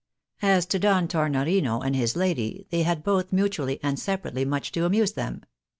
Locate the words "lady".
2.15-2.65